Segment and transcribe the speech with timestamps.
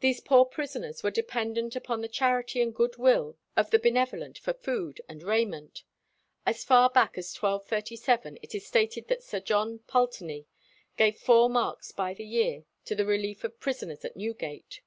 [0.00, 4.54] These poor prisoners were dependent upon the charity and good will of the benevolent for
[4.54, 5.84] food and raiment.
[6.46, 10.46] As far back as 1237 it is stated that Sir John Pulteney
[10.96, 14.80] gave four marks by the year to the relief of prisoners in Newgate.